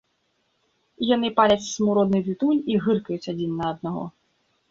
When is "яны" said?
1.15-1.29